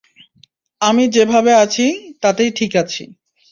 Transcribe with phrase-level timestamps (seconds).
[0.81, 1.85] আমি যে ভাবে আছি,
[2.21, 3.03] তাতেই ঠিক আছি।